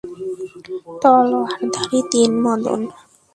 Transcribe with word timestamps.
তলোয়ারধারী 1.01 1.99
তিন 2.11 2.31
মদন। 2.43 2.81